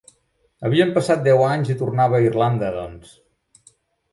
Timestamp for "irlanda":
2.31-2.73